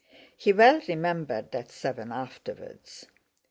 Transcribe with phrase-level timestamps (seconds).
[0.35, 3.05] He well remembered that seven afterwards.